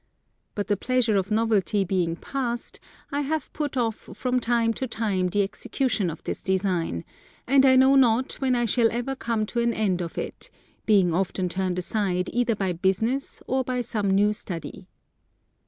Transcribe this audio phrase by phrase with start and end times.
[0.55, 2.79] But the pleasure of novelty being past,
[3.11, 7.05] I have put off from time to time the execution of this design,
[7.45, 10.49] and I know not when I shall ever come to an end if it,
[10.87, 14.87] being often turned aside either by business or by some new study.